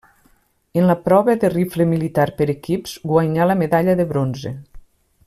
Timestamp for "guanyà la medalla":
3.13-3.99